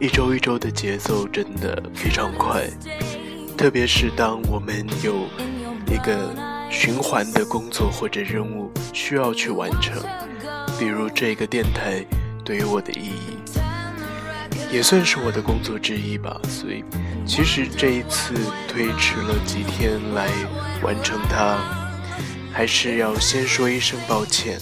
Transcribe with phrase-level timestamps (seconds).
[0.00, 2.68] 一周一周的节奏真的非常快，
[3.56, 5.28] 特别是当我们有
[5.86, 6.34] 一个
[6.68, 10.02] 循环的工作或者任务需要去完成，
[10.78, 12.04] 比如这个电台
[12.44, 13.38] 对于我的意义，
[14.72, 16.40] 也算是我的工作之一吧。
[16.48, 16.84] 所以，
[17.24, 18.34] 其实这一次
[18.66, 20.28] 推迟了几天来
[20.82, 21.56] 完成它，
[22.52, 24.58] 还是要先说一声抱歉。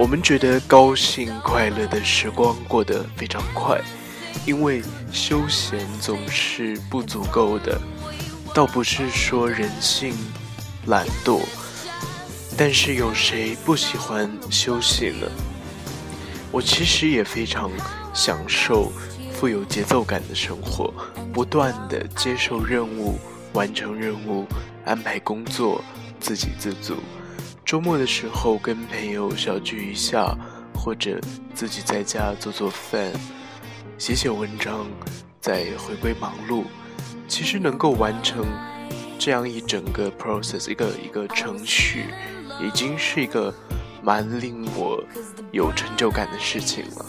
[0.00, 3.78] 我们觉得高兴快乐的时光过得非常快，
[4.46, 7.78] 因为休闲总是不足够的。
[8.54, 10.14] 倒不是说人性
[10.86, 11.42] 懒惰，
[12.56, 15.30] 但是有谁不喜欢休息呢？
[16.50, 17.70] 我其实也非常
[18.14, 18.90] 享受
[19.34, 20.94] 富有节奏感的生活，
[21.30, 23.18] 不断的接受任务，
[23.52, 24.46] 完成任务，
[24.86, 25.84] 安排工作，
[26.18, 26.96] 自给自足。
[27.70, 30.36] 周末的时候跟朋友小聚一下，
[30.74, 31.20] 或者
[31.54, 33.12] 自己在家做做饭、
[33.96, 34.88] 写写文章，
[35.40, 36.64] 再回归忙碌。
[37.28, 38.44] 其实能够完成
[39.20, 42.06] 这样一整个 process，一个一个程序，
[42.60, 43.54] 已经是一个
[44.02, 45.00] 蛮令我
[45.52, 47.06] 有成就感的事情了。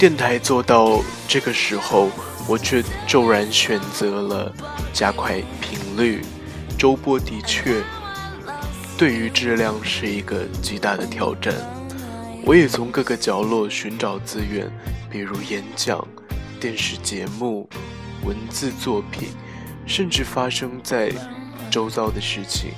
[0.00, 2.08] 电台做到这个时候，
[2.48, 4.50] 我却骤然选择了
[4.94, 6.22] 加快频率。
[6.78, 7.82] 周播的确
[8.96, 11.54] 对于质量是一个极大的挑战。
[12.46, 14.72] 我也从各个角落寻找资源，
[15.10, 16.02] 比如演讲、
[16.58, 17.68] 电视节目、
[18.24, 19.28] 文字作品，
[19.84, 21.12] 甚至发生在
[21.70, 22.70] 周遭的事情。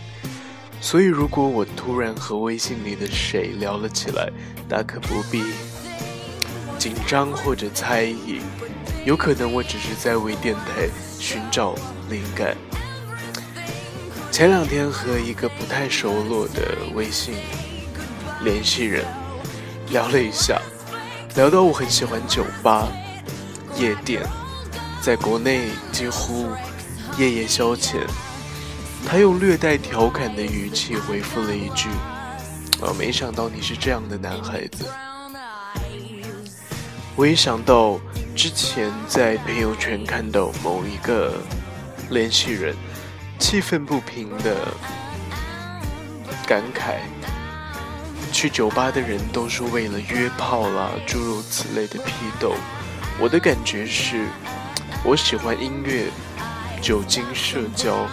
[0.80, 4.28] 所以，如果我突然和微信里的谁聊了起来，
[4.68, 5.44] 大可不必。
[6.82, 8.40] 紧张或者猜疑，
[9.04, 11.76] 有可能我只是在为电台寻找
[12.10, 12.56] 灵感。
[14.32, 17.34] 前两天和一个不太熟络的微信
[18.42, 19.04] 联系人
[19.90, 20.60] 聊了一下，
[21.36, 22.88] 聊到我很喜欢酒吧、
[23.76, 24.20] 夜店，
[25.00, 26.48] 在国内几乎
[27.16, 28.00] 夜夜消遣。
[29.06, 31.88] 他用略带调侃的语气回复了一句
[32.82, 34.84] ：“啊，没想到你是这样的男孩子。”
[37.14, 38.00] 我一想到
[38.34, 41.34] 之前在朋友圈看到某一个
[42.08, 42.74] 联系人
[43.38, 44.56] 气愤不平的
[46.46, 47.00] 感慨，
[48.32, 52.54] 去酒吧的人都是为了约炮啦，诸如此类的批斗。
[53.20, 54.26] 我的感觉是，
[55.04, 56.06] 我喜欢音乐、
[56.80, 58.06] 酒精、社交，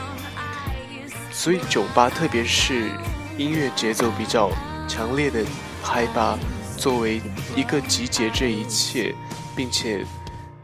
[1.31, 2.91] 所以酒吧，特别是
[3.37, 4.51] 音乐节奏比较
[4.89, 5.39] 强烈的
[5.81, 6.37] 嗨吧。
[6.79, 7.21] 作为
[7.57, 9.13] 一个集结这一切，
[9.53, 10.05] 并且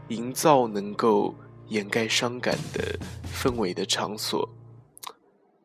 [0.08, 1.34] 营造能够
[1.68, 2.98] 掩盖伤感的
[3.30, 4.48] 氛围的场所，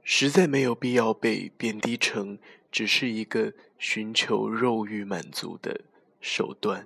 [0.03, 2.37] 实在没有必要被贬低成
[2.69, 5.79] 只是一个寻求肉欲满足的
[6.19, 6.85] 手段。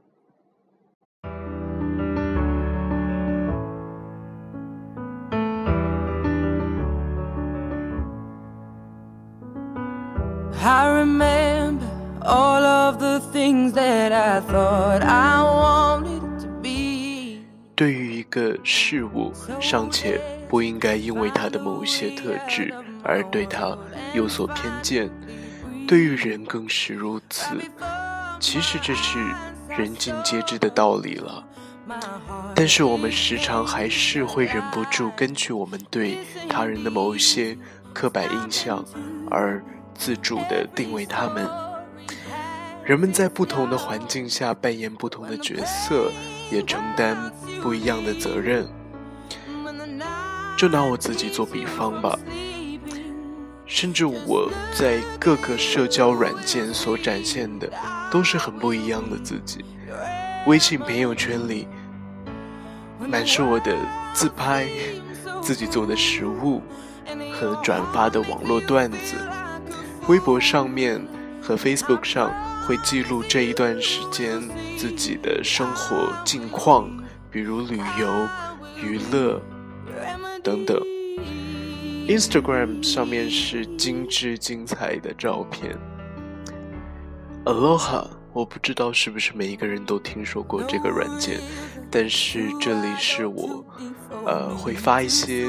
[10.68, 11.95] I remember.
[12.26, 17.44] All of the things that I thought I wanted to be。
[17.76, 20.20] 对于一个事物，尚且
[20.50, 22.74] 不应该因为它的某些特质
[23.04, 23.78] 而对它
[24.14, 25.10] 有所偏见，
[25.88, 27.56] 对于人更是如此。
[28.40, 29.20] 其实这是
[29.70, 31.44] 人尽皆知的道理了，
[32.56, 36.18] 但是我们时常还是会忍不住根据我们对
[36.50, 37.58] 他人的某一些
[37.94, 38.84] 刻板印象
[39.30, 39.62] 而
[39.94, 41.65] 自主地定位他们。
[42.86, 46.12] 人们在不同的环境下扮演不同的角色，
[46.52, 47.18] 也承担
[47.60, 48.68] 不一样的责任。
[50.56, 52.16] 就拿我自己做比方吧，
[53.66, 57.68] 甚至我在各个社交软件所展现的
[58.12, 59.66] 都是很不一样的自己。
[60.46, 61.68] 微信朋友圈里
[63.00, 63.76] 满是我的
[64.14, 64.68] 自拍、
[65.42, 66.62] 自己做的食物
[67.34, 69.16] 和转发的网络段子。
[70.08, 71.04] 微博上面
[71.42, 72.32] 和 Facebook 上
[72.66, 74.42] 会记录这一段时间
[74.76, 76.90] 自己的生活近况，
[77.30, 78.28] 比如旅游、
[78.82, 79.40] 娱乐
[80.44, 80.82] 等等。
[82.08, 85.78] Instagram 上面是精致精彩的照片。
[87.46, 91.40] Aloha，我不知道是不是每一个人都听说过这个软件，
[91.92, 93.64] 但是这里是我，
[94.26, 95.46] 呃，会发一些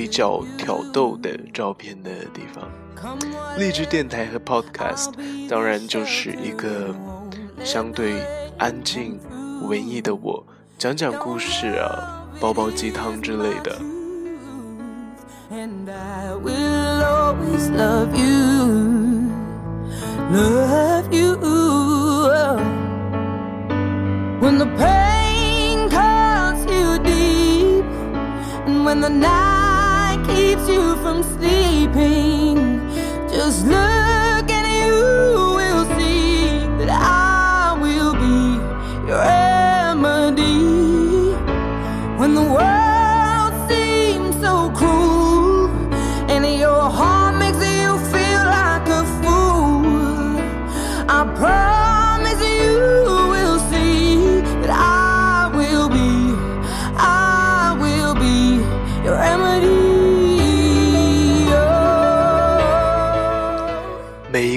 [0.00, 2.66] 比较挑逗的照片的地方。
[3.58, 5.10] 励志电台和 Podcast
[5.46, 6.94] 当然就是一个
[7.62, 8.14] 相对
[8.56, 9.20] 安静、
[9.60, 10.42] 文艺的我，
[10.78, 13.78] 讲讲故事啊，煲煲鸡汤之类的。
[15.52, 19.28] and I will always love you,
[20.32, 21.36] love you.
[24.40, 27.84] When the pain cuts you deep,
[28.66, 29.59] and when the night
[30.26, 32.80] keeps you from sleeping,
[33.30, 33.79] just look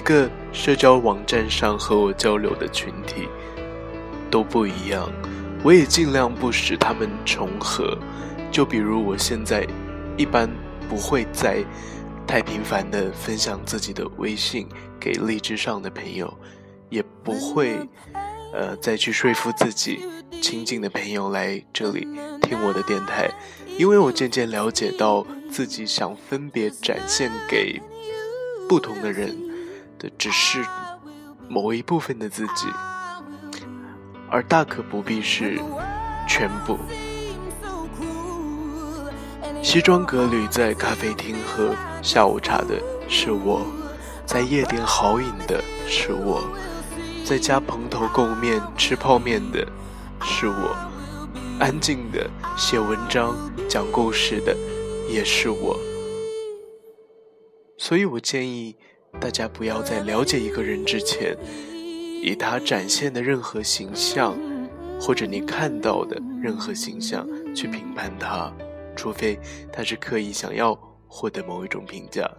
[0.03, 3.27] 个社交网站上和我交流的群体
[4.29, 5.11] 都不一样，
[5.63, 7.97] 我也尽量不使他们重合。
[8.51, 9.65] 就比如我现在
[10.17, 10.49] 一般
[10.87, 11.63] 不会再
[12.27, 14.67] 太频繁的分享自己的微信
[14.99, 16.31] 给荔枝上的朋友，
[16.89, 17.79] 也不会
[18.53, 19.99] 呃再去说服自己
[20.41, 22.07] 亲近的朋友来这里
[22.41, 23.29] 听我的电台，
[23.77, 27.81] 因为我渐渐了解到自己想分别展现给
[28.69, 29.52] 不同的人。
[30.17, 30.65] 只是
[31.47, 32.67] 某一部分的自己，
[34.29, 35.59] 而大可不必是
[36.27, 36.77] 全部。
[39.61, 43.65] 西装革履在咖啡厅喝下午茶的是我，
[44.25, 46.43] 在夜店豪饮的是我，
[47.23, 49.65] 在家蓬头垢面吃泡面的
[50.21, 50.75] 是我，
[51.59, 53.35] 安静的写文章
[53.69, 54.55] 讲故事的
[55.09, 55.79] 也是我。
[57.77, 58.75] 所以我建议。
[59.19, 61.37] 大家不要在了解一个人之前，
[62.21, 64.37] 以他展现的任何形象，
[64.99, 68.51] 或者你看到的任何形象去评判他，
[68.95, 69.39] 除非
[69.71, 70.77] 他是刻意想要
[71.07, 72.29] 获得某一种评价。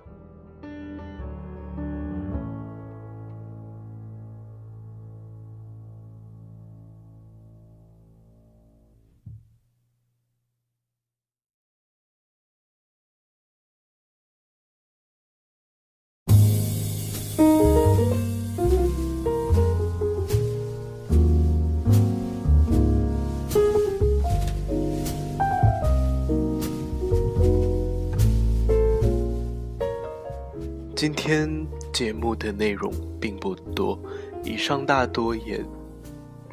[31.04, 34.02] 今天节目的内容并不多，
[34.42, 35.62] 以上大多也，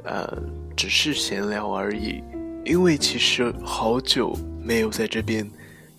[0.03, 0.43] 呃，
[0.75, 2.21] 只是闲聊而已。
[2.65, 5.49] 因为其实好久没有在这边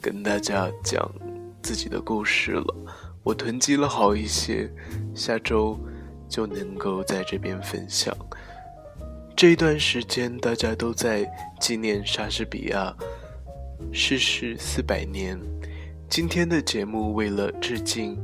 [0.02, 1.10] 跟大家讲
[1.62, 2.76] 自己的故事了，
[3.22, 4.70] 我囤积了好一些，
[5.14, 5.80] 下周
[6.28, 8.14] 就能够在这边分享。
[9.34, 11.26] 这一段时间大家都在
[11.58, 12.94] 纪念莎士比亚
[13.94, 15.40] 逝世四百年，
[16.06, 18.14] 今天的节目为了致敬。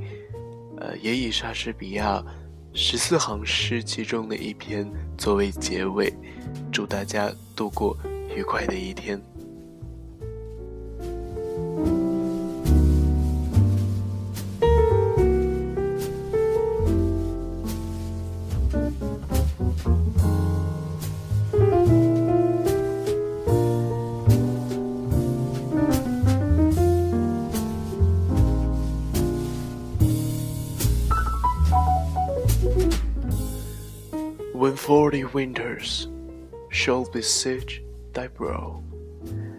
[0.81, 2.23] 呃，也以莎士比亚
[2.73, 6.13] 十四行诗其中的一篇作为结尾，
[6.71, 7.97] 祝大家度过
[8.35, 9.21] 愉快的一天。
[34.89, 36.09] Forty winters
[36.71, 37.83] shall besiege
[38.15, 38.83] thy brow,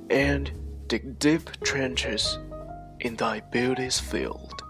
[0.09, 0.49] and
[0.87, 2.39] dig deep trenches
[3.01, 4.63] in thy beauty's field,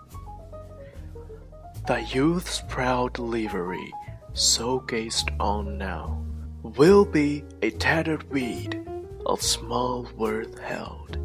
[1.88, 3.89] thy youth's proud livery,
[4.34, 6.22] so gazed on now,
[6.62, 8.86] will be a tattered weed
[9.25, 11.18] of small worth held.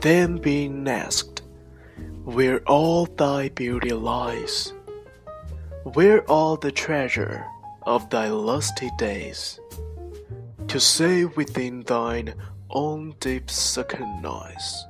[0.00, 1.42] Then being asked,
[2.22, 4.72] where all thy beauty lies,
[5.82, 7.44] where all the treasure
[7.86, 9.60] of thy lusty days,
[10.66, 12.34] to say within thine
[12.70, 13.48] own deep
[14.24, 14.84] eyes,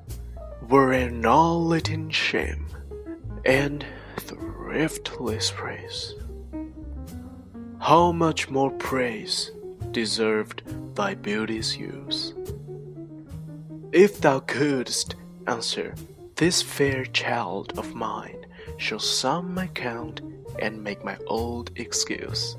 [0.69, 2.67] were an all in shame
[3.45, 3.85] and
[4.17, 6.15] thriftless praise.
[7.79, 9.53] How much more praise
[9.93, 10.62] deserved
[10.97, 12.35] thy beauty's use?
[13.93, 15.95] If thou couldst answer,
[16.37, 18.47] this fair child of mine
[18.79, 20.23] shall sum my count
[20.59, 22.57] and make my old excuse,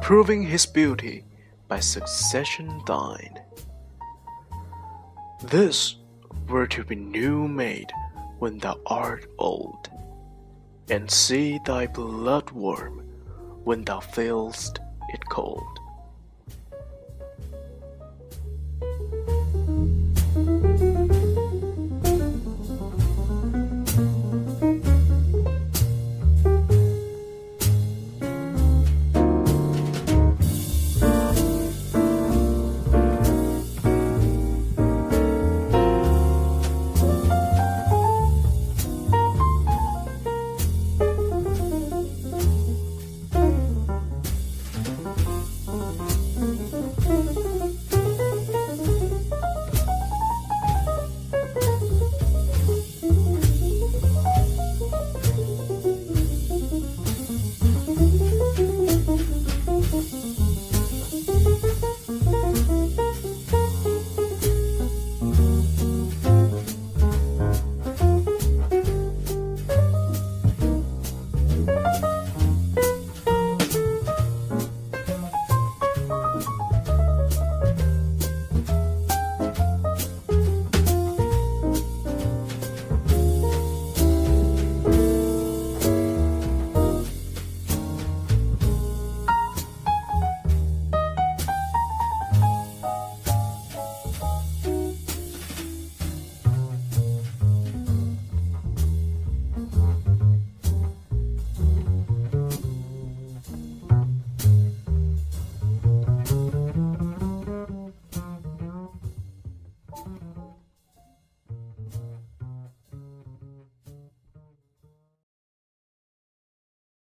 [0.00, 1.24] proving his beauty
[1.68, 3.40] by succession thine.
[5.42, 5.96] This
[6.48, 7.92] were to be new made
[8.38, 9.90] when thou art old,
[10.88, 12.98] and see thy blood warm
[13.64, 15.75] when thou feel'st it cold.